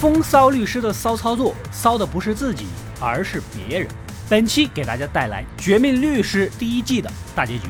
[0.00, 2.64] 风骚律师的骚操作，骚的不是自己，
[2.98, 3.86] 而是别人。
[4.30, 7.66] 本期给大家带来《绝命律师》第一季的大结局。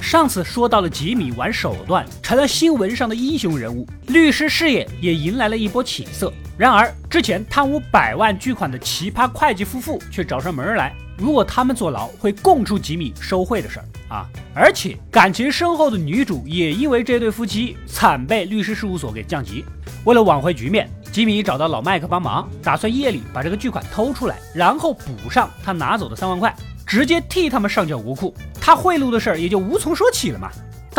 [0.00, 6.32] 上次说到了吉米玩手段，成了新闻上的英雄人物，律师事业也迎来了一波起色。
[6.56, 10.94] 然而，之前贪污百万巨款的奇葩会计夫妇却找上门来。
[11.18, 14.26] 如果他们坐牢，会供出吉米收贿的事儿啊！
[14.52, 19.64] 而且感情深厚的女主也因为这对夫妻惨被律师事务所给降级。
[20.04, 26.54] 为了挽回局面，吉米找到老麦克帮忙，打算夜里把这个巨款偷出来，然后补上他拿走的三万块，
[26.86, 28.34] 直接替他们上缴国库。
[28.60, 30.50] 他贿赂的事儿也就无从说起了嘛。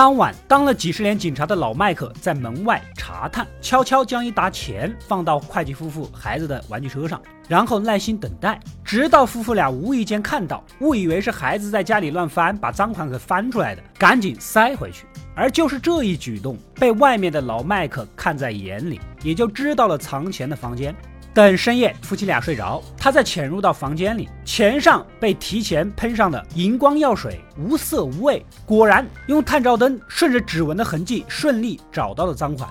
[0.02, 15.06] 当晚，当了几十年警察的老麦克在门外查探，悄悄将一沓钱放到会计夫妇孩子的玩具车上，然后耐心等待，直到夫妇俩无意间看到，误以为是孩子在家里乱翻，把赃款给翻出来的，赶紧塞回去。
[15.36, 20.96] 而就是这一举动，被外面的老麦克看在眼里，也就知道了藏钱的房间。
[21.34, 28.46] 等深夜，夫妻俩睡着，他再潜入到房间里，钱上被提前喷上的荧光药水，无色无味。
[28.66, 32.70] 果然，用探照灯顺着指纹的痕迹，顺利找到了赃款。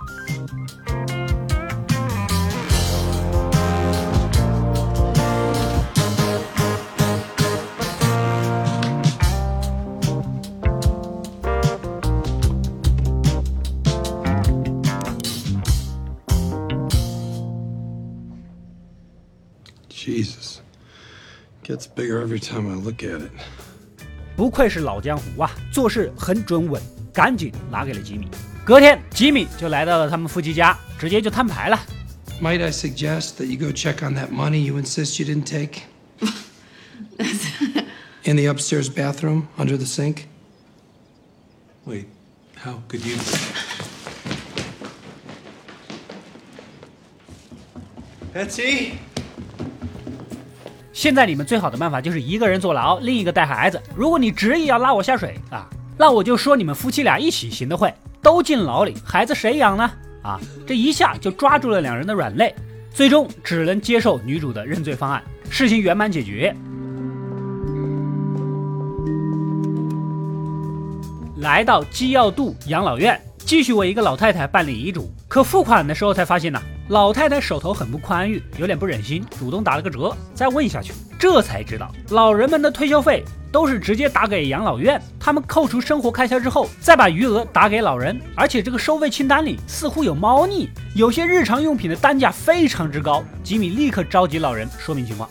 [20.10, 20.60] Jesus,
[21.64, 23.32] gets bigger every time I look at it.
[24.36, 26.82] 不愧是老江湖啊，做事很准稳，
[27.14, 28.28] 赶紧拿给了吉米。
[28.66, 31.80] 隔天，吉米就来到了他们夫妻家，直接就摊牌了。
[32.42, 35.84] Might I suggest that you go check on that money you insist you didn't take?
[38.24, 40.28] In the upstairs bathroom, under the sink?
[41.86, 42.08] Wait,
[42.56, 43.16] how could you?
[48.34, 49.00] Betsy?
[50.93, 53.81] 现在你们最好的办法就是一个人坐牢，另一个带孩子。
[53.95, 59.91] 如果你执意要拉我下水啊，那我就说你们夫妻俩一起行的贿，都进牢里，孩子谁养呢？
[60.23, 62.55] 啊，这一下就抓住了两人的软肋，
[62.93, 66.55] 最终只能接受女主的认罪方案，事情圆满解决。
[71.37, 76.61] 来到基要度养老院，继续为一个老太太办理遗嘱，可付款的时候才发现呢。
[76.91, 80.13] 老太太手头很不宽裕，有点不忍心，主动打了个折。
[80.35, 88.21] 再问下去，这才知道老人们的退休费都是直接打给养老院，他们扣除生活开销之后，再把余额打给老人。
[88.35, 93.23] 而且这个收费清单里似乎有猫腻，有些日常用品的单价非常之高。
[93.45, 95.31] 吉米立刻召集老人说明情况。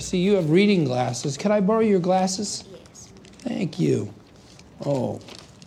[0.00, 1.36] See, you have reading glasses.
[1.40, 2.62] Can I borrow your glasses?
[3.44, 4.08] Thank you.
[4.84, 5.20] Oh,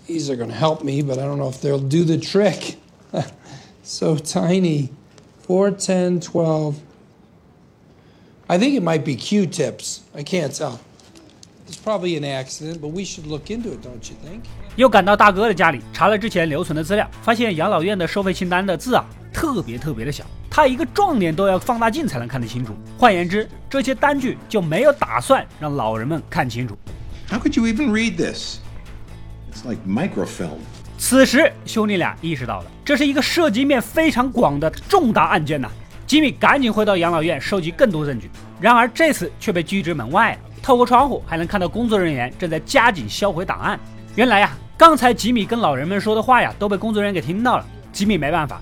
[0.07, 2.75] these are going to help me, but I don't know if they'll do the trick.
[3.82, 4.90] so tiny.
[5.46, 6.74] 4, 10, 12.
[8.46, 10.00] I think it might be Q tips.
[10.14, 10.78] I can't tell.
[11.66, 14.44] It's probably an accident, but we should look into it, don't you think?
[14.76, 22.74] 又赶到大哥的家里，查了之前留存的资料，发现养老院的收费清单的字啊，特别特别的小，他一个壮年都要放大镜才能看得清楚。
[22.98, 26.76] 换言之，这些单据就没有打算让老人们看清楚。
[27.30, 28.58] How could you even read this?
[29.52, 30.58] It's like microfilm.
[30.99, 35.71] 此时，兄弟俩意识到了，这是一个涉及面非常广的重大案件呐。
[36.05, 38.29] 吉米赶紧回到养老院收集更多证据，
[38.59, 40.39] 然而这次却被拒之门外了。
[40.61, 43.79] 透过窗户，还能看到工作人员正在加紧销毁档案。
[44.15, 47.65] 原来呀，刚才吉米跟老人们说的话呀，都被工作人员给听到了。
[47.93, 48.61] 吉米没办法，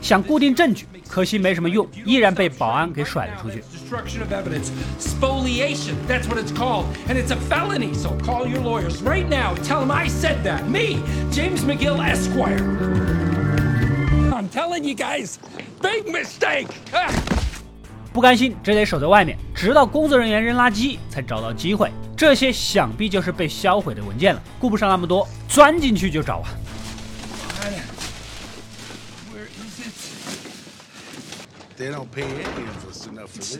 [0.00, 3.62] 想固定证据，可惜没什么用，依然被保安给甩了出去。
[3.62, 4.70] Destruction of evidence.
[4.98, 5.94] Spoliation.
[6.08, 6.86] That's what it's called.
[7.08, 7.94] And it's a felony.
[7.94, 9.54] So call your lawyers right now.
[9.62, 10.68] Tell them I said that.
[10.68, 12.58] Me, James McGill Esquire.
[14.32, 15.38] I'm telling you guys,
[15.82, 16.68] big mistake.
[16.92, 17.12] Ah.
[18.12, 21.92] 不甘心，只得守在外面，直到工作人员扔垃圾，才找到机会。
[22.16, 26.48] 这些想必就是被销毁的文件了，顾不上那么多，钻进去就找啊！
[31.79, 33.59] They don't pay any of us enough for this.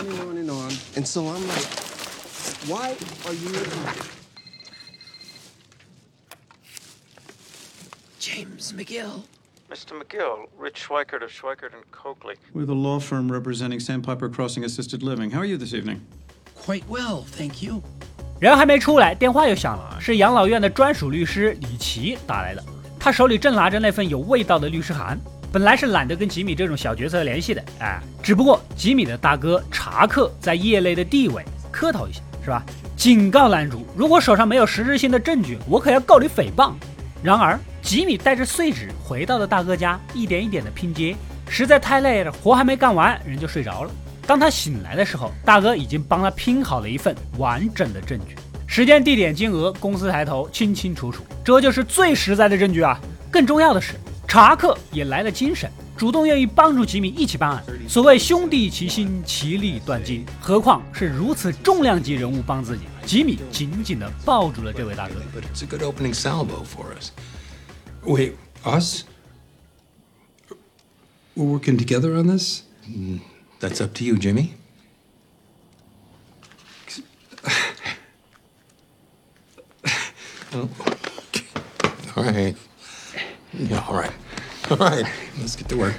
[0.00, 0.72] On and on and on.
[0.96, 1.66] And so I'm like,
[2.66, 2.96] why
[3.26, 3.50] are you
[8.18, 9.22] James McGill.
[9.70, 9.92] Mr.
[10.00, 12.36] McGill, Rich Schweikert of Schweikert and Coakley.
[12.52, 15.30] We're the law firm representing Sandpiper Crossing Assisted Living.
[15.30, 16.00] How are you this evening?
[16.54, 17.82] Quite well, thank you.
[18.40, 22.64] 人还没出来，电话又响了，是养老院的专属律师李奇打来的。
[22.98, 25.18] 他手里正拿着那份有味道的律师函。
[25.51, 32.63] 本来是懒得跟吉米这种小角色联系的，哎，只不过吉米的大哥查克在业内的地位，客套一下是吧？
[32.95, 36.73] 警告男主，如果手上没有实质性的证据，我可要告你诽谤。
[37.23, 41.15] 然而，吉米带着碎纸回到了大哥家，一点一点的拼接，
[41.47, 43.91] 实在太累了，活还没干完，人就睡着了。
[44.27, 48.35] 当他醒来的时候，大哥已经帮他拼好了一份完整的证据，
[48.67, 52.99] 时间、地点、金额、公司抬头，清清楚楚，这就是最实在的证据啊！
[53.31, 53.95] 更重要的是，
[54.29, 57.63] 查克也来了精神，主动愿意帮助吉米一起办案。
[57.89, 62.83] 所谓兄弟齐心，其利断金，何况是如此重量级人物帮自己。
[63.07, 65.15] 吉米紧紧地抱住了这位大哥。
[65.35, 67.09] But it's a good opening salvo for us.
[68.03, 69.03] Wait, us?
[71.35, 72.61] We're working together on this?
[73.59, 74.53] That's up to you, Jimmy.
[80.53, 80.69] Oh.
[82.15, 82.55] All right.
[83.59, 84.11] Yeah, all right.
[84.69, 85.05] All right.
[85.37, 85.93] Let's get to work.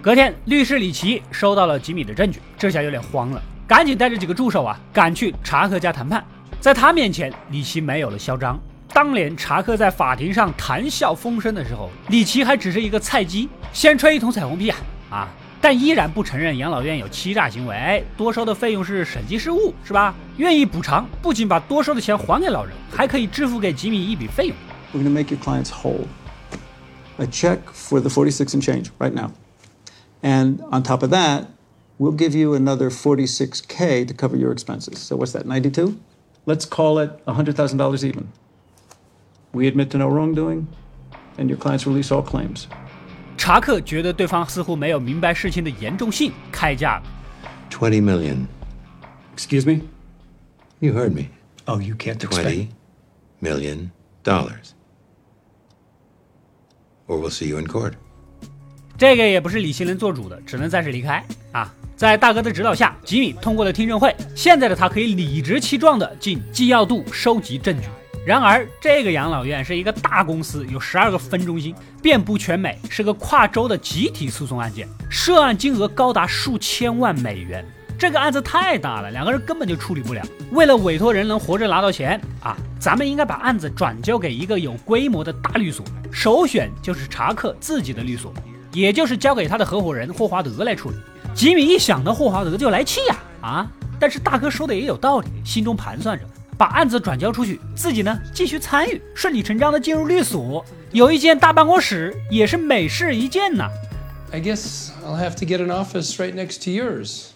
[0.00, 6.24] 隔天，律师李奇收到了吉米的证据，这下有点慌了，赶紧带着几个助手啊，赶去查克家谈判。
[6.60, 8.58] 在他面前，李奇没有了嚣张。
[8.94, 14.78] 当年查克在法庭上谈笑风生的时候，李奇还只是一个菜鸡，先吹一通彩虹屁啊
[15.10, 15.28] 啊！
[15.60, 20.14] 但依然不承认养老院有欺诈行为，多收的费用是审计失误，是吧？
[20.36, 24.56] 愿意补偿，不仅把多收的钱还给老人，还可以支付给吉米一笔费用。
[24.94, 26.06] We're gonna make your clients whole.
[27.17, 29.31] A check for the 46 and change right now.
[30.23, 31.47] And on top of that,
[31.97, 34.99] we'll give you another 46K to cover your expenses.
[34.99, 35.99] So what's that, 92?
[36.45, 38.29] Let's call it $100,000 even.
[39.53, 40.67] We admit to no wrongdoing,
[41.37, 42.67] and your clients release all claims.
[43.37, 47.03] 查克觉得对方似乎没有明白事情的严重性，开价了。
[47.69, 48.47] 20 million.
[49.35, 49.81] Excuse me?
[50.79, 51.29] You heard me.
[51.67, 52.67] Oh, you can't $20
[53.41, 53.91] million
[54.23, 54.73] dollars.
[57.06, 57.92] Or we'll see you in court.
[58.98, 61.72] 这个也不是李奇能做主的，只能暂时离开啊。
[61.96, 64.14] 在大哥的指导下，吉米通过了听证会。
[64.34, 67.86] 现在的他可以理直气壮地进纪要度收集证据。
[68.26, 77.64] 然而，这个养老院是一个大公司，有十二个分中心，遍布全美，是个跨州的集体诉讼案件，涉案金额高达数千万美元。
[77.98, 80.22] 这个案子太大了，两个人根本就处理不了。
[80.52, 88.32] 为了委托人能活着拿到钱啊，咱们应该把案子转交给一个有规模的大律所，首选就是查克自己的律所，
[88.72, 90.96] 也就是交给他的合伙人霍华德来处理。
[91.34, 93.70] 吉米一想到霍华德就来气呀啊！
[93.98, 96.24] 但是大哥说的也有道理，心中盘算着
[96.58, 103.68] 把案子转交出去，自己呢继续参与，顺理成章的进入律所，有一间大办公室也是美事一件呐。
[104.32, 107.28] I guess I'll have to get an office right next to yours.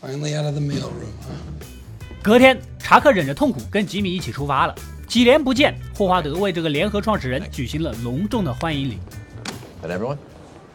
[0.00, 1.34] Finally out of the mailroom, huh?
[2.22, 4.74] 隔天，查克忍着痛苦跟吉米一起出发了。
[5.08, 8.98] 几年不见，霍华德为这个联合创始人举行了隆重的欢迎礼。
[9.82, 10.18] That everyone?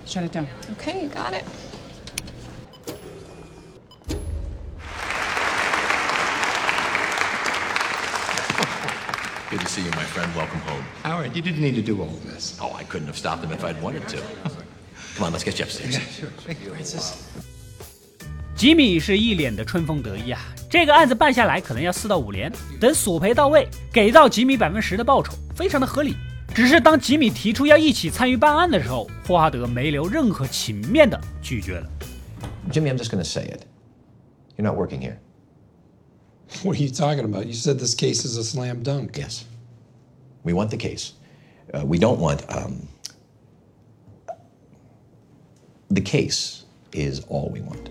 [0.07, 0.45] Shut it down.
[0.80, 1.44] Okay, you got it.
[9.50, 10.33] Good to see you, my friend.
[10.33, 10.83] Welcome home.
[11.03, 12.57] Howard, you didn't need to do all this.
[12.62, 14.18] Oh, I couldn't have stopped him if I'd wanted to.
[15.15, 16.00] Come on, let's get you upstairs.
[16.17, 16.29] Sure.
[18.56, 20.40] 吉米是一脸的春风得意啊！
[20.70, 26.16] 这个案子办下来可能要四到五年，等索赔到位，给到吉米百分之十的报酬，非常的合理。
[26.54, 31.86] 只是当吉米提出要一起参与办案的时候，霍华德没留任何情面的拒绝了。
[32.72, 33.66] Jimmy, I'm just going to say it.
[34.56, 35.18] You're not working here.
[36.62, 37.44] What are you talking about?
[37.44, 39.18] You said this case is a slam dunk.
[39.18, 39.44] Yes.
[40.44, 41.12] We want the case.
[41.75, 42.42] Uh, we don't want.
[42.48, 42.88] Um,
[45.90, 47.90] the case is all we want.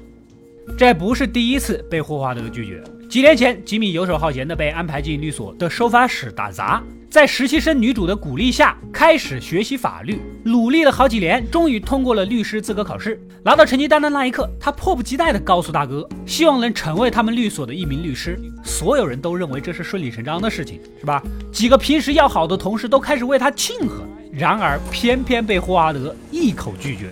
[0.77, 2.83] 这不是第一次被霍华德拒绝。
[3.09, 13.21] 几年前，吉米游手好闲的被安排进律所的收发室打杂，在实习生女主的鼓励下，开始学习法律，努力了好几年，终于通过了律师资格考试。
[13.43, 18.37] 拿到成绩单的那一刻，他迫不及待地告诉大哥，希望能成为他们律所的一名律师。
[18.63, 21.21] 所有人都认为这是顺理成章的事情，是吧？
[21.53, 24.03] 几个平时要好的同事都开始为他庆贺，
[24.33, 27.11] 然而偏偏被霍华德一口拒绝。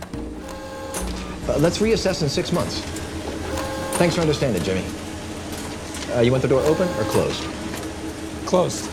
[1.47, 2.81] Uh, let's reassess in six months.
[3.97, 4.83] Thanks for understanding, Jimmy.
[6.15, 7.43] Uh, you want the door open or closed?
[8.45, 8.85] Closed.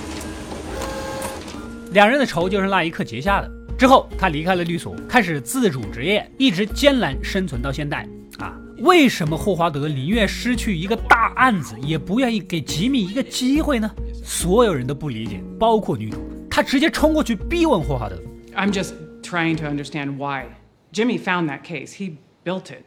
[1.93, 3.51] 两人的仇就是那一刻结下的。
[3.77, 8.07] 之后，他离开了律所，开始自主职业，一直艰难生存到现在。
[8.39, 13.91] 啊，为什么霍华德宁愿失去一个大案子，也不愿意给吉米一个机会呢？
[14.23, 16.19] 所有人都不理解，包括女主。
[16.51, 18.21] 他直接冲过去逼问霍华德。
[18.55, 18.93] I'm just
[19.23, 20.45] trying to understand why.
[20.93, 21.95] Jimmy found that case.
[21.95, 22.85] He built it,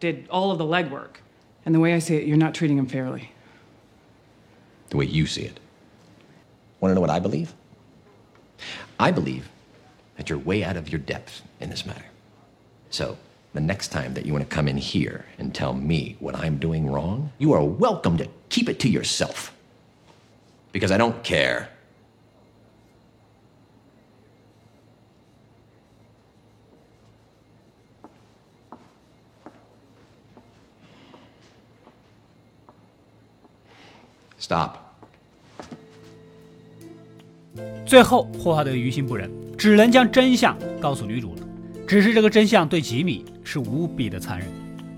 [0.00, 1.20] did all of the legwork.
[1.68, 3.30] And the way I see it, you're not treating him fairly.
[4.88, 5.60] The way you see it.
[6.80, 7.52] Want to know what I believe?
[8.98, 9.50] I believe
[10.16, 12.06] that you're way out of your depth in this matter.
[12.88, 13.18] So,
[13.52, 16.56] the next time that you want to come in here and tell me what I'm
[16.56, 19.54] doing wrong, you are welcome to keep it to yourself.
[20.72, 21.68] Because I don't care.
[34.38, 34.70] Stop.
[37.84, 41.40] 最后，霍华德于心不忍，只能将真相告诉女主了。
[41.86, 44.46] 只是这个真相对吉米是无比的残忍。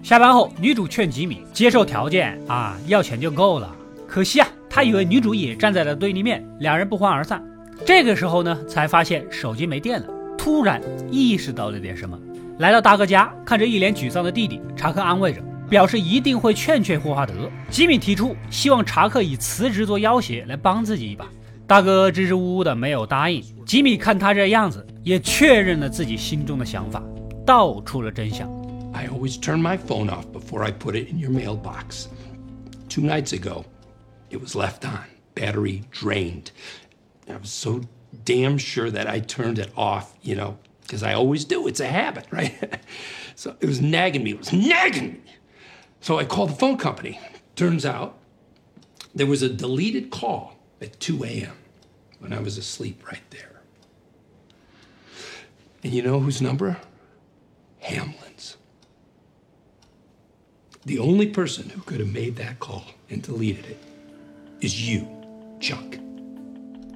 [0.02, 3.74] 下班后，女主劝吉米接受条件啊，要钱就够了。
[4.06, 7.42] 可惜啊，他以为女主也站在了对立面，两人不欢而散。
[7.86, 10.06] 这个时候呢，才发现手机没电了，
[10.36, 12.18] 突然意识到了点什么。
[12.58, 17.50] 来到大哥家，看着一脸沮丧的弟弟，查克安慰着，表示一定会劝劝霍华德。
[17.70, 21.26] 吉米提出希望查克以辞职做要挟来帮自己一把。
[21.66, 23.42] 大哥支支吾吾的没有答应。
[23.64, 27.00] 吉米看他这样子，也确认了自己心中的想法，
[27.46, 28.50] 道出了真相。
[28.92, 32.06] I always turn my phone off before I put it in your mailbox.
[32.88, 33.64] Two nights ago,
[34.30, 35.04] it was left on,
[35.36, 36.46] battery drained.
[37.28, 37.82] I was so
[38.24, 41.68] damn sure that I turned it off, you know, because I always do.
[41.68, 42.52] It's a habit, right?
[43.36, 44.32] so it was nagging me.
[44.32, 45.20] It was nagging me.
[46.01, 47.19] So I called the phone company.
[47.55, 48.13] Turns out
[49.13, 51.55] there was a deleted call at 2 a.m.
[52.19, 53.61] when I was asleep right there.
[55.83, 56.77] And you know whose number?
[57.79, 58.57] Hamlin's.
[60.85, 63.77] The only person who could have made that call and deleted it
[64.61, 65.07] is you,
[65.59, 65.99] Chuck.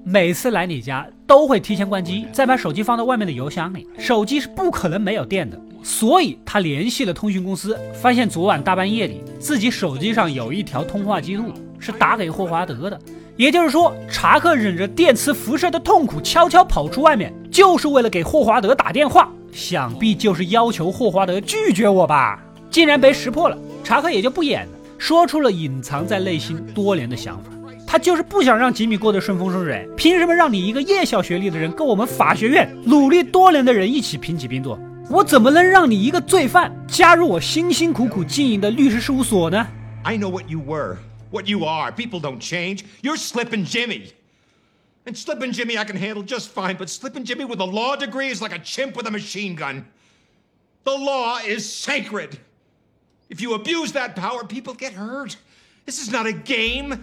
[0.03, 3.87] 每次来你家都会提前关机，再把手机放到外面的邮箱里。
[3.99, 12.98] 手机是不可能没有电的， 所以他联系了通讯公司，发现昨晚大半夜里自己手机上有一条通话记录是打给霍华德的。
[13.36, 19.30] 也就是说，查克忍着电磁辐射的痛苦，悄悄跑出外面，就是为了给霍华德打电话。
[19.52, 22.42] 想必就是要求霍华德拒绝我吧。
[22.70, 27.50] 竟然被识破了，查克也就不演了，说出了隐藏在内心多年的想法。
[27.86, 34.78] 他就是不想让吉米过得顺风顺水，凭什么让你一个夜校学历的人跟我们法学院努力多年的人一起平起平坐？
[35.09, 39.67] 我怎么能让你一个罪犯加入我辛辛苦苦经营的律师事务所呢？
[40.03, 40.97] I know what you were,
[41.31, 41.91] what you are.
[41.91, 42.83] People don't change.
[43.01, 44.11] You're Slippin' Jimmy.
[45.05, 48.33] And Slippin' Jimmy I can handle just fine, but Slippin' Jimmy with a law degree
[48.33, 49.85] is like a chimp with a machine gun.
[50.83, 52.37] The law is sacred.
[53.29, 55.37] If you abuse that power, people get hurt.
[55.85, 56.97] This is not a game.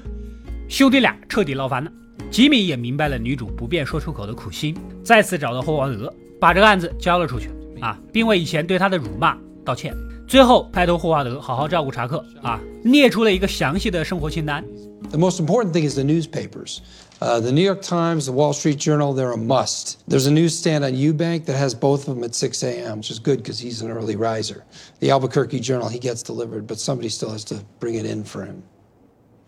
[0.68, 1.90] 兄弟俩彻底闹翻了。
[2.30, 7.50] 吉米也明白了女主不便说出口的苦心，再次找到霍华德，把这个案子交了出去
[7.80, 9.94] 啊，并为以前对他的辱骂道歉。
[10.26, 14.64] 最后拍托霍华德好好照顾查克啊，列出了一个详细的生活清单。
[15.10, 16.78] The most important thing is the newspapers.
[17.20, 19.98] Uh, the New York Times, the Wall Street Journal, they're a must.
[20.08, 23.18] There's a newsstand on Eubank that has both of them at 6 a.m., which is
[23.18, 24.64] good because he's an early riser.
[25.00, 28.44] The Albuquerque Journal, he gets delivered, but somebody still has to bring it in for
[28.44, 28.62] him.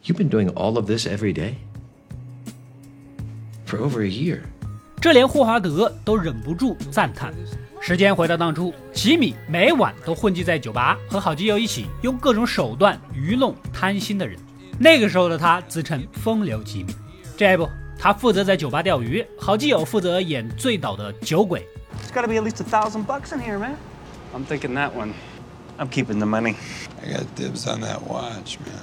[0.05, 1.57] You've been doing all of this every day?
[3.67, 4.45] For over a year.
[5.01, 7.35] 这连霍华德都忍不住赞叹。
[7.86, 14.40] 时间回到当初，吉米每晚都混迹在酒吧，和好基友一起用各种手段愚弄贪心的人。
[14.80, 16.96] 那个时候的他自称风流吉米。
[17.36, 21.68] 这不，他负责在酒吧钓鱼，好基友负责演醉倒的酒鬼。
[22.02, 23.76] It's gotta be at least a thousand bucks in here, man.
[24.34, 25.12] I'm thinking that one.
[25.78, 26.56] I'm keeping the money.
[27.06, 28.80] I got dibs on that watch, man.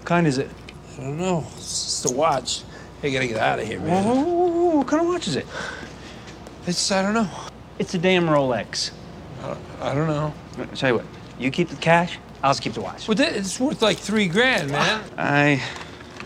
[0.00, 0.48] What kind is it?
[0.98, 1.44] I don't know.
[1.58, 2.64] It's just a watch.
[3.04, 4.04] You gotta get out of here, Whoa, man.
[4.04, 5.46] whoa, whoa, whoa, What kind of watch is it?
[6.66, 7.28] It's, I don't know.
[7.81, 8.91] It's a damn Rolex.
[9.81, 10.33] I don't know.
[10.59, 11.05] I'll tell you what,
[11.39, 13.07] you keep the cash, I'll just keep the watch.
[13.07, 15.01] Well, that- it's worth like three grand, man.
[15.17, 15.61] I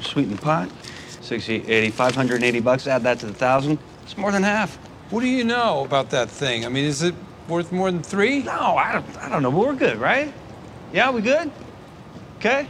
[0.02, 0.70] sweeten the pot.
[1.22, 3.78] 60, 80, 580 bucks, add that to the thousand.
[4.04, 4.78] It's more than half.
[5.12, 6.66] What do you know about that thing?
[6.66, 7.14] I mean, is it
[7.48, 8.44] worth more than three?
[8.44, 10.34] No, I don't, I don't know, but we're good, right?
[10.94, 11.52] Yeah, we good?
[12.40, 12.66] Okay?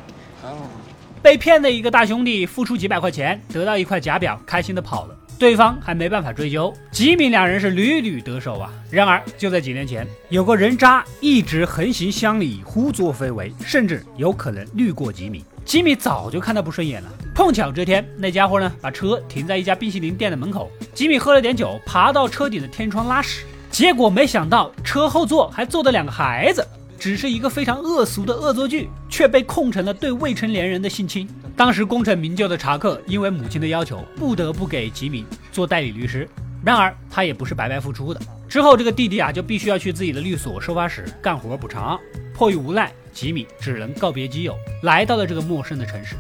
[1.22, 5.16] 被骗的一个大兄弟付出几百块钱，得到一块假表，开心的跑了。
[5.39, 8.73] 对方还没办法追究，吉米两人是屡屡得手啊。
[8.91, 15.45] 然而就在几年前，有个人渣一直横行乡里，胡作非为，甚至有可能绿过吉米。
[15.65, 17.13] 吉米早就看他不顺眼了。
[17.35, 26.67] 碰巧这天，那家伙呢把车停在一家冰淇淋店的门口，吉米喝了点酒，爬到车顶的天窗拉屎，结果没想到车后座还坐着两个孩子。
[26.99, 31.29] 只是一个非常恶俗的恶作剧，却被控成了对未成年人的性侵。
[31.57, 36.29] 当时功成名就的查克因为母亲的要求，不得不给吉米做代理律师。
[36.63, 38.21] 然而他也不是白白付出的。
[38.49, 41.99] 之后这个弟弟啊，就必须要去自己的律所收发室干活补偿。
[42.35, 46.15] 迫于无奈，吉米只能告别基友，来到了这个陌生的城市。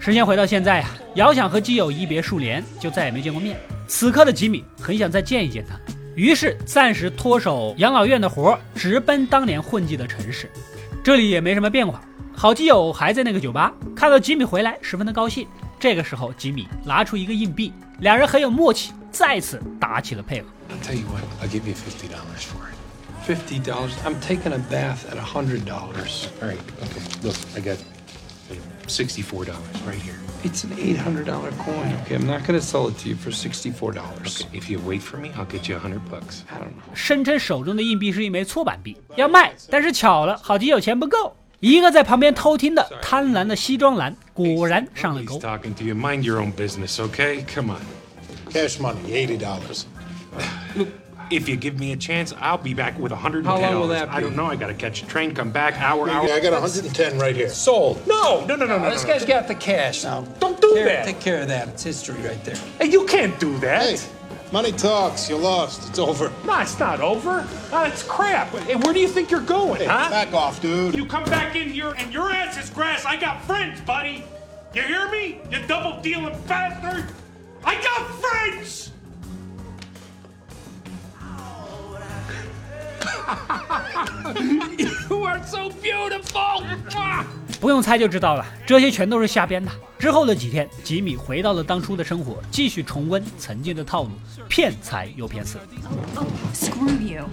[0.00, 3.56] 时间回到现在呀，遥想和基友一别数年，就再也没见过面。
[3.86, 5.78] 此刻的吉米很想再见一见他，
[6.16, 10.50] 于是暂时脱手养老院的活，直奔当年混迹的城市。
[11.04, 12.02] 这里也没什么变化，
[12.34, 15.46] 好基友还在那个酒吧，看到吉米回来，十分的高兴。
[15.78, 20.46] 这个时候，吉米拿出一个硬币，两人很有默契，再次打起了配合。
[20.70, 22.76] I'll tell you what, I'll give you fifty dollars for it.
[23.26, 23.92] Fifty dollars.
[24.04, 26.26] I'm taking a bath at a hundred dollars.
[26.40, 27.00] All right, okay.
[27.22, 27.78] Look, I got
[28.88, 30.18] sixty-four dollars right here.
[30.42, 31.94] It's an eight hundred dollar coin.
[32.04, 34.42] Okay, I'm not gonna sell it to you for sixty-four dollars.
[34.42, 36.42] Okay, if you wait for me, I'll get you a hundred bucks.
[36.50, 36.94] I don't know.
[36.94, 41.36] 声称手中的硬币是一枚错版币，要卖，但是巧了，好基友钱不够。
[41.61, 45.95] 一个在旁边偷听的贪婪的西装男果然上了钩 He's。talking to you.
[45.95, 47.43] Mind your own business, okay?
[47.53, 47.81] Come on.
[48.51, 49.85] Cash money, eighty dollars.
[50.75, 50.89] Look,
[51.31, 53.71] if you give me a chance, I'll be back with a hundred How and ten
[53.73, 54.01] long will dollars.
[54.07, 54.23] that I be?
[54.27, 54.45] don't know.
[54.45, 56.29] I gotta catch a train, come back, hour, hour.
[56.31, 57.49] I got hundred and ten right here.
[57.49, 58.05] Sold.
[58.07, 58.89] No, no, no, no, no.
[58.91, 60.21] This no, guy's got the cash now.
[60.39, 61.05] Don't do Here, that.
[61.05, 61.67] Take care of that.
[61.69, 62.55] It's history right there.
[62.79, 64.07] Hey, you can't do that.
[64.52, 65.30] Hey, money talks.
[65.30, 65.88] You lost.
[65.88, 66.30] It's over.
[66.44, 67.48] No, it's not over.
[67.72, 68.48] Uh, it's crap.
[68.50, 70.10] Hey, where do you think you're going, Hey, huh?
[70.10, 70.94] back off, dude.
[70.94, 73.06] You come back in here and your ass is grass.
[73.06, 74.24] I got friends, buddy.
[74.74, 75.38] You hear me?
[75.50, 77.06] You double dealing bastard.
[77.64, 78.90] I got friends.
[85.10, 86.62] you are so beautiful.
[87.62, 89.70] 不用猜就知道了，这些全都是瞎编的。
[89.96, 94.10] 之后的几天，吉米回到了当初的生活，继续重温曾经的套路，
[94.48, 95.60] 骗财又骗色。
[96.52, 97.24] Screw you.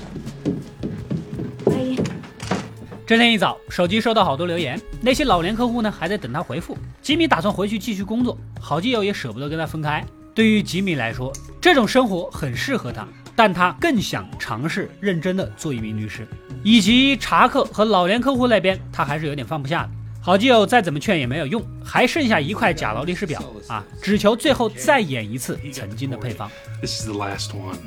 [3.07, 6.77] 这天一早，手机收到好多留言，那些老年客户呢还在等他回复。
[7.01, 10.05] 吉米打算回去继续工作，好基友也舍不得跟他分开。
[10.35, 16.27] 对于吉米来说，这种生活很适合他，但他更想尝试认真的做一名律师。
[16.61, 19.89] 以及查克和老年客户那边，他还是有点放不下的。
[20.21, 26.51] 好基友再怎么劝也没有用，还剩下一块假劳力士表啊，只求最后再演一次曾经的配方。
[26.81, 27.77] This is the last one.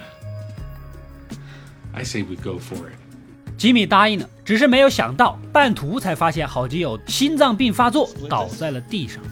[1.93, 2.97] I say we go for it.
[3.59, 9.23] 吉米答应了，只是没有想到，半途才发现好基友心脏病发作，倒在了地上。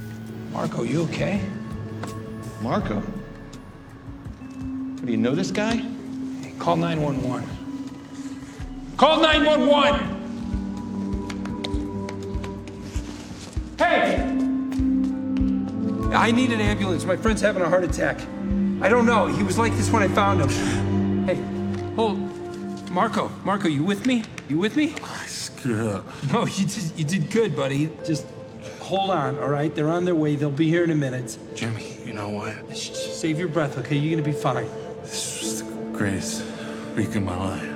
[0.54, 1.38] Marco, you okay?
[2.62, 3.00] Marco?
[5.02, 5.80] Do you know this guy?
[6.42, 7.42] Hey, call 911.
[8.98, 10.19] Call 911.
[13.80, 14.16] Hey,
[16.12, 17.06] I need an ambulance.
[17.06, 18.20] My friend's having a heart attack.
[18.82, 19.26] I don't know.
[19.26, 21.24] He was like this when I found him.
[21.24, 21.36] Hey,
[21.96, 22.18] hold.
[22.90, 24.24] Marco, Marco, you with me?
[24.50, 24.94] You with me?
[25.24, 26.04] Screw up.
[26.30, 27.88] No, you did, you did good, buddy.
[28.04, 28.26] Just
[28.80, 29.74] hold on, all right?
[29.74, 30.36] They're on their way.
[30.36, 31.38] They'll be here in a minute.
[31.54, 32.76] Jimmy, you know what?
[32.76, 33.96] Save your breath, okay?
[33.96, 34.68] You're gonna be fine.
[35.00, 36.44] This was the greatest
[36.96, 37.69] week of my life.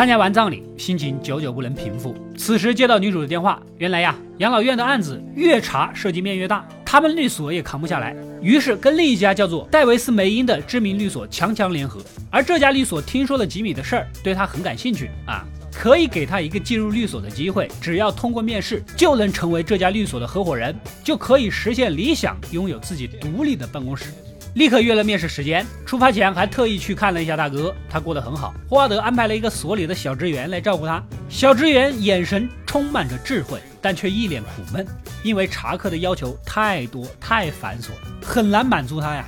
[0.00, 2.14] 参加完葬礼，心情久久不能平复。
[2.34, 12.00] 此时接到女主的电话，原来呀，养老院的案子越查涉及面越大，他们律所也扛不下来，于是跟另一家叫做戴维斯梅因的知名律所强强联合。
[12.30, 24.06] 而这家律所听说了吉米的事儿，对他很感兴趣啊，可以给他一个进入律所的机会，只要通过面试就能成为这家律所的合伙人，就可以实现理想，拥有自己独立的办公室。
[24.54, 28.52] 立刻约了面试时间，出发前还特意去看了一下大哥，他过得很好。
[28.68, 34.84] 霍华德安排了一个所里的小职员来照顾他，小职员眼神充满着智慧，但却一脸苦闷，
[35.22, 39.24] 因为查克的要求太多太繁琐，很难满足他呀。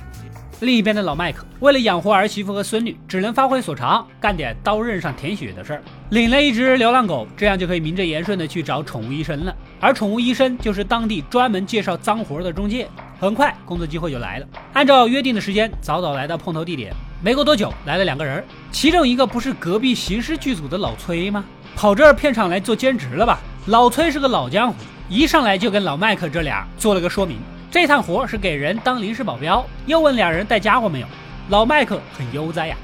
[0.59, 9.55] 另一边的老麦克为了养活儿媳妇和孙女，只能发挥所长，干点刀刃上舔血的事儿，领了一只流浪狗，这样就可以名正言顺的去找宠物医生了。
[9.79, 12.87] 而宠物医生就是当地专门介绍脏活的中介。
[13.23, 14.47] 很快，工作机会就来了。
[14.73, 16.93] 按照约定的时间，早早来到碰头地点。
[17.21, 21.45] 没过多久，来了两个人，其中一个不是隔壁刑事剧组的老崔吗？
[21.73, 23.39] 跑这儿片场来做兼职了吧？
[23.67, 24.75] 老崔是个老江湖，
[25.07, 27.37] 一上来就跟老麦克这俩做了个说明。
[27.71, 31.07] 这趟活是给人当临时保镖，又问俩人带家伙没有。
[31.47, 32.75] 老麦克很悠哉呀、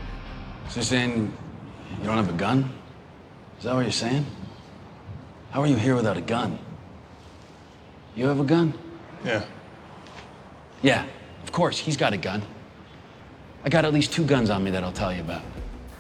[0.70, 1.28] So saying
[2.02, 2.64] you don't have a gun?
[3.60, 4.24] Is that what you're saying?
[5.52, 6.52] How are you here without a gun?
[8.16, 8.72] You have a gun?
[9.26, 9.42] Yeah.
[10.83, 11.05] Yeah,
[11.45, 12.43] of course, he's got a gun.
[13.65, 15.43] I got at least two guns on me that I'll tell you about.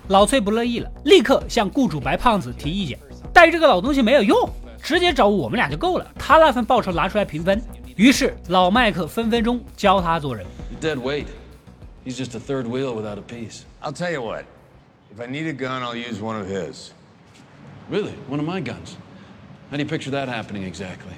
[0.09, 2.99] 老崔不乐意了，立刻向雇主白胖子提意见，
[3.33, 4.51] 带这个老东西没有用，
[4.83, 6.07] 直接找我们俩就够了。
[6.19, 7.63] 他那份报酬拿出来平分。
[7.97, 10.45] 于是老麦克分分钟教他做人。
[10.71, 11.27] You're dead weight.
[12.05, 13.63] He's just a third wheel without a piece.
[13.81, 14.45] I'll tell you what.
[15.17, 16.91] If I need a gun, I'll use one of his.
[17.89, 18.13] Really?
[18.29, 18.97] One of my guns?
[19.71, 21.15] How do you picture that happening exactly?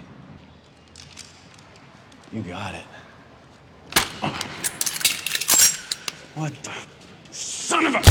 [2.33, 2.85] You got it.
[6.36, 6.72] What the
[7.32, 8.02] son of a.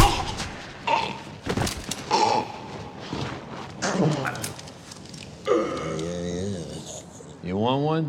[7.42, 8.06] You want one?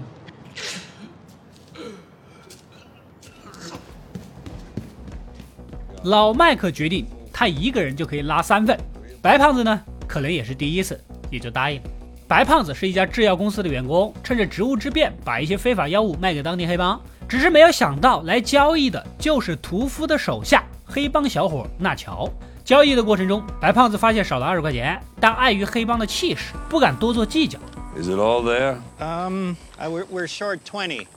[6.03, 8.75] 老麦克决定他一个人就可以拉三份，
[9.21, 11.89] 白胖子呢，可能也是第一次，也就答应了。
[12.27, 16.99] 白胖子是一家制药公司的员工，趁着职务之便，把一些非法药物卖给当地黑帮。
[17.31, 22.29] 只是没有想到，来交易的就是屠夫的手下黑帮小伙纳乔。
[22.65, 27.57] 交易的过程中，白胖子发现少了二十块钱，但碍于黑帮的气势，不敢多做计较。
[27.95, 28.81] Is it all there?
[28.99, 31.07] Um, I, we're, we're short twenty,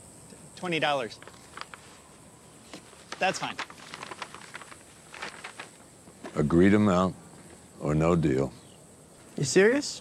[0.57, 1.15] twenty dollars.
[3.19, 3.57] That's fine.
[6.33, 7.15] Agreed amount
[7.81, 8.51] or no deal.
[9.35, 9.99] You serious?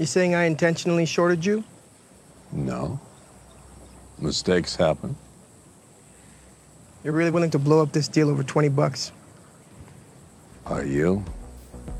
[0.00, 1.62] You saying I intentionally shorted you?
[2.50, 2.98] No.
[4.18, 5.14] Mistakes happen.
[7.04, 9.08] You're really willing to blow up this deal over 20 bucks?
[10.64, 11.22] Are you?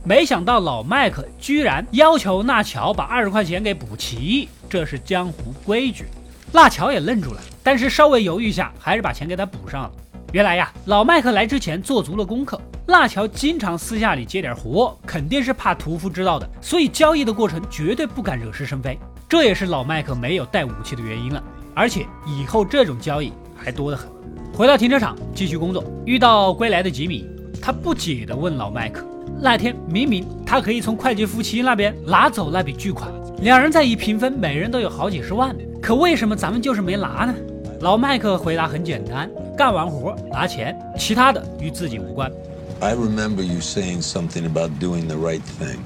[0.03, 6.07] 没想到老麦克居然要求纳乔把二十块钱给补齐，这是江湖规矩。
[6.53, 9.93] 纳乔也愣住了，但是稍微犹豫下，还是把钱给他补上了。
[10.33, 18.99] 原来呀，老麦克来之前做足了功课，纳乔经常私下里接点活，肯定是怕屠夫知道的，所以交易的过程绝对不敢惹是生非。
[19.29, 21.43] 这也是老麦克没有带武器的原因了。
[21.77, 24.09] 而且以后这种交易还多得很。
[24.55, 27.29] 回到停车场继续工作，遇到归来的吉米，
[27.61, 29.05] 他不解地问老麦克。
[29.43, 33.13] 那天明明他可以从会计夫妻那边拿走那笔巨款，
[33.43, 37.35] 两人再一平分，每人都有好几十万，可为什么咱们就是没拿呢？
[37.83, 42.33] 老麦克回答很简单：干完活拿钱，其他的与自己无关。
[42.81, 45.77] I remember you saying something about doing the right thing.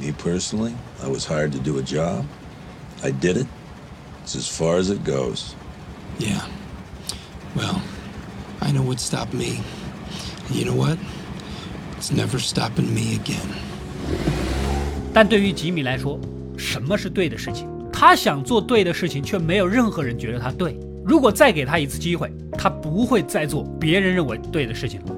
[0.00, 0.72] Me personally,
[1.04, 2.24] I was hired to do a job.
[3.04, 3.46] I did it.
[4.24, 5.54] It's as far as it goes.
[6.18, 6.40] Yeah.
[7.54, 7.82] Well,
[8.60, 9.60] I know what stopped me.
[10.48, 10.96] And you know what?
[11.98, 13.46] It's never stopping me again.
[15.12, 16.18] 但对于吉米来说，
[16.56, 17.68] 什么是对的事情？
[17.92, 20.78] 他想做对的事情，却没有任何人觉得他对。
[21.04, 25.14] 如果再给他一次机会，他不会再做别人认为对的事情了。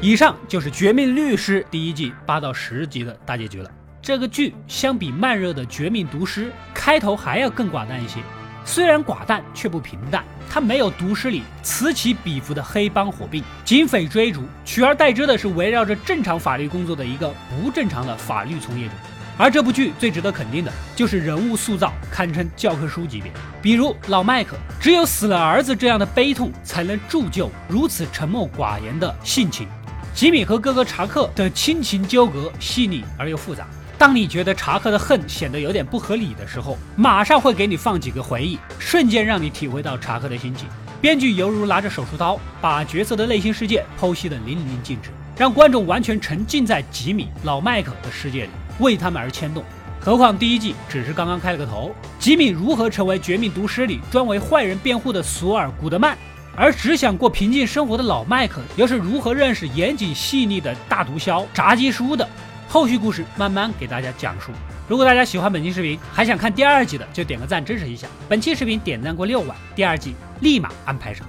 [0.00, 3.70] 以上就是《绝命律师》第一季八到十集的大结局了。
[4.02, 8.18] 这个剧相比慢热的《绝命毒师》，开头还要更寡淡一些。
[8.64, 10.24] 虽然寡淡，却不平淡。
[10.48, 18.92] 它没有《毒师》里此起彼伏的黑帮火并、警匪追逐，取而代之的是围绕着正常法律工作的一个不正常的法律从业者。
[19.36, 29.68] 而这部剧最值得肯定的就是人物塑造堪称教科书级别，比如老麦克，只有死了儿子这样的悲痛，才能铸就如此沉默寡言的性情。
[30.14, 33.66] 吉米和哥哥查克的亲情纠葛细腻而又复杂。
[34.00, 40.66] 当你觉得查克的恨显得有点不合理的时候，马上会给你放几个回忆，瞬间让你体会到查克的心情。
[41.02, 49.62] 编剧犹如拿着手术刀，把角色的内心世界剖析得淋漓尽致，让观众完全沉浸在吉米、老麦克的世界里，为他们而牵动。
[50.00, 56.16] 何况第一季只是刚刚开了个头，吉米如何成为《绝命毒师》里专为坏人辩护的索尔·古德曼？
[56.56, 62.26] 而只想过平静生活的老麦克，又是如何认识严谨细腻的大毒枭炸鸡叔的？
[62.72, 64.52] 后续故事慢慢给大家讲述。
[64.86, 68.06] 如果大家喜欢本期视频，还想看第二季的，就点个赞支持一下。
[68.28, 71.26] 本期视频点赞过六万，第二季立马安排上。